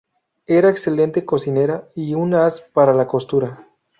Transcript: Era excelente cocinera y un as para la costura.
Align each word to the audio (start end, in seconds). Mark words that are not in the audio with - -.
Era 0.47 0.71
excelente 0.71 1.25
cocinera 1.25 1.83
y 1.93 2.15
un 2.15 2.33
as 2.33 2.61
para 2.73 2.91
la 2.91 3.05
costura. 3.07 3.67